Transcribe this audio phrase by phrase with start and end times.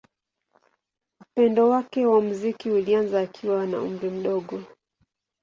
[1.21, 4.63] Upendo wake wa muziki ulianza akiwa na umri mdogo.